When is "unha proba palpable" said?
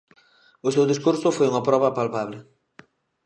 1.51-2.39